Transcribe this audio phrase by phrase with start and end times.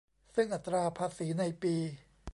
[0.35, 1.75] ซึ่งอัตราภาษีในปี